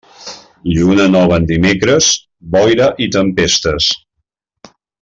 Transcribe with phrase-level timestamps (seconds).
[0.75, 2.07] Lluna nova en dimecres,
[2.57, 3.91] boira i tempestes.